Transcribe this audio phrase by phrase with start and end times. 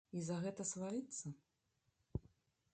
[0.19, 1.25] І за гэта сварыцца?